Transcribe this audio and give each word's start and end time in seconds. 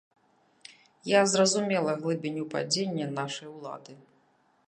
Я 1.09 1.21
зразумела 1.33 1.91
глыбіню 2.05 2.43
падзення 2.55 3.07
нашай 3.21 3.47
улады. 3.57 3.93